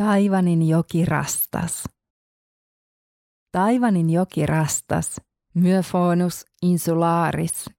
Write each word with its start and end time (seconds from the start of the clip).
Taivanin 0.00 0.68
joki 0.68 1.04
rastas. 1.04 1.84
Taivanin 3.52 4.10
joki 4.10 4.46
rastas, 4.46 5.20
Myophonos 5.54 6.44
insularis, 6.62 7.70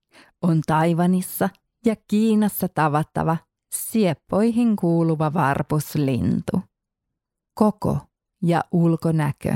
on 0.41 0.61
Taivanissa 0.67 1.49
ja 1.85 1.95
Kiinassa 2.07 2.67
tavattava 2.67 3.37
sieppoihin 3.75 4.75
kuuluva 4.75 5.33
varpuslintu. 5.33 6.61
Koko 7.55 7.97
ja 8.43 8.63
ulkonäkö. 8.71 9.55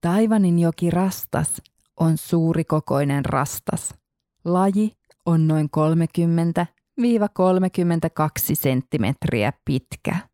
Taivanin 0.00 0.58
joki 0.58 0.90
rastas 0.90 1.62
on 2.00 2.18
suurikokoinen 2.18 3.24
rastas. 3.24 3.94
Laji 4.44 4.92
on 5.26 5.48
noin 5.48 5.70
30-32 7.00 8.54
senttimetriä 8.54 9.52
pitkä. 9.64 10.31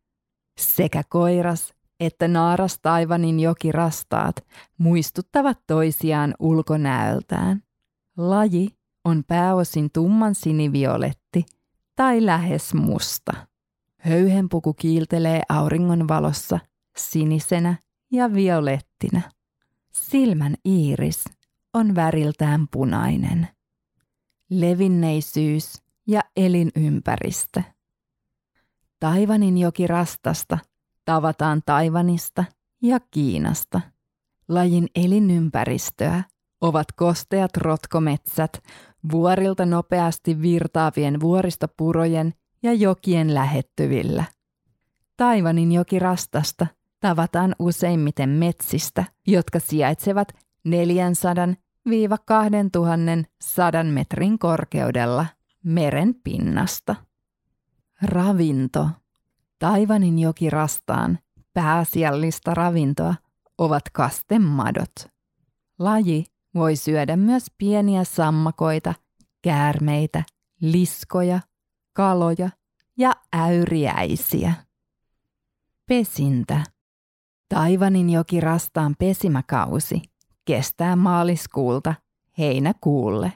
Sekä 0.59 1.03
koiras 1.09 1.73
että 1.99 2.27
naaras 2.27 2.79
taivanin 2.81 3.39
jokirastaat 3.39 4.35
muistuttavat 4.77 5.59
toisiaan 5.67 6.35
ulkonäöltään. 6.39 7.63
Laji 8.17 8.69
on 9.05 9.23
pääosin 9.27 9.89
tumman 9.93 10.35
sinivioletti 10.35 11.45
tai 11.95 12.25
lähes 12.25 12.73
musta. 12.73 13.33
Höyhenpuku 13.97 14.73
kiiltelee 14.73 15.41
auringon 15.49 16.07
valossa 16.07 16.59
sinisenä 16.97 17.75
ja 18.11 18.33
violettina. 18.33 19.21
Silmän 19.91 20.55
iiris 20.65 21.23
on 21.73 21.95
väriltään 21.95 22.67
punainen. 22.71 23.47
Levinneisyys 24.49 25.83
ja 26.07 26.21
elinympäristö. 26.37 27.63
Taivanin 28.99 29.57
joki 29.57 29.87
rastasta 29.87 30.57
tavataan 31.05 31.61
Taivanista 31.65 32.43
ja 32.81 32.99
Kiinasta. 33.11 33.81
Lajin 34.47 34.87
elinympäristöä 34.95 36.23
ovat 36.61 36.91
kosteat 36.91 37.57
rotkometsät, 37.57 38.63
vuorilta 39.11 39.65
nopeasti 39.65 40.41
virtaavien 40.41 41.19
vuoristopurojen 41.19 42.33
ja 42.63 42.73
jokien 42.73 43.33
lähettyvillä. 43.33 44.23
Taivanin 45.17 45.71
joki 45.71 45.99
rastasta 45.99 46.67
tavataan 46.99 47.55
useimmiten 47.59 48.29
metsistä, 48.29 49.03
jotka 49.27 49.59
sijaitsevat 49.59 50.27
400 50.63 51.47
2100 52.25 53.83
metrin 53.83 54.39
korkeudella 54.39 55.25
meren 55.63 56.15
pinnasta. 56.23 56.95
Ravinto. 58.01 58.89
Taivanin 59.59 60.19
joki 60.19 60.49
rastaan 60.49 61.19
pääasiallista 61.53 62.53
ravintoa 62.53 63.15
ovat 63.57 63.83
kastemadot. 63.93 64.93
Laji 65.79 66.25
voi 66.55 66.75
syödä 66.75 67.17
myös 67.17 67.45
pieniä 67.57 68.03
sammakoita, 68.03 68.93
käärmeitä, 69.41 70.23
liskoja, 70.61 71.39
kaloja 71.93 72.49
ja 72.97 73.13
äyriäisiä. 73.35 74.53
Pesintä. 75.85 76.63
Taivanin 77.49 78.09
joki 78.09 78.41
rastaan 78.41 78.95
pesimäkausi 78.99 80.01
kestää 80.45 80.95
maaliskuulta 80.95 81.93
heinäkuulle. 82.37 83.33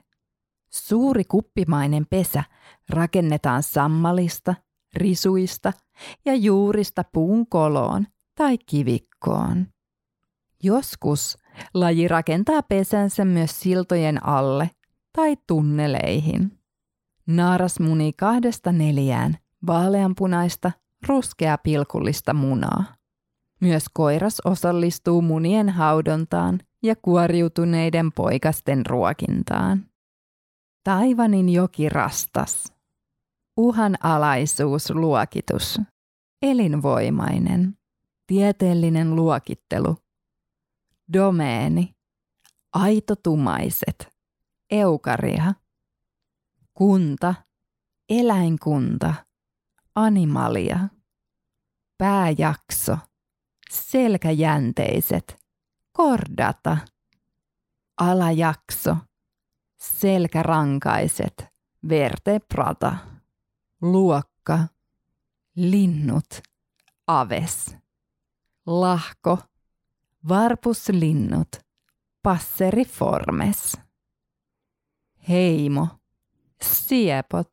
Suuri 0.74 1.24
kuppimainen 1.24 2.06
pesä 2.10 2.44
rakennetaan 2.90 3.64
sammalista, 3.64 4.56
risuista 4.96 5.74
ja 6.26 6.36
juurista 6.36 7.04
puun 7.14 7.48
koloon 7.48 8.08
tai 8.36 8.58
kivikkoon. 8.58 9.68
Joskus 10.64 11.38
laji 11.74 12.08
rakentaa 12.08 12.64
pesänsä 12.64 13.26
myös 13.26 13.60
siltojen 13.60 14.26
alle 14.26 14.70
tai 15.16 15.38
tunneleihin. 15.48 16.60
Naaras 17.28 17.80
munii 17.80 18.14
kahdesta 18.14 18.72
neljään 18.72 19.38
vaaleanpunaista, 19.68 20.72
ruskea 21.08 21.58
pilkullista 21.58 22.34
munaa. 22.34 22.84
Myös 23.60 23.86
koiras 23.94 24.42
osallistuu 24.46 25.22
munien 25.22 25.70
haudontaan 25.70 26.60
ja 26.84 26.96
kuoriutuneiden 26.96 28.12
poikasten 28.12 28.86
ruokintaan. 28.86 29.93
Taivanin 30.84 31.50
joki 31.50 31.90
rastas. 31.90 32.74
Uhanalaisuusluokitus. 33.58 35.82
Elinvoimainen. 36.42 37.78
Tieteellinen 38.28 39.16
luokittelu. 39.16 39.98
Domeeni. 41.14 41.96
Aitotumaiset. 42.74 44.14
Eukaria. 44.72 45.54
Kunta. 46.74 47.36
Eläinkunta. 48.10 49.14
Animalia. 49.96 50.80
Pääjakso. 51.98 52.98
Selkäjänteiset. 53.72 55.38
Kordata. 55.92 56.78
Alajakso. 57.98 58.96
Selkärankaiset. 59.84 61.46
Vertebrata. 61.90 62.98
Luokka. 63.82 64.60
Linnut. 65.56 66.42
Aves. 67.08 67.76
Lahko. 68.66 69.38
Varpuslinnut. 70.30 71.50
Passeriformes. 72.24 73.78
Heimo. 75.30 75.88
Siepot. 76.62 77.52